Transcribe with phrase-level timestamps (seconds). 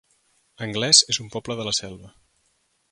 [0.67, 2.13] Anglès es un poble de la Selva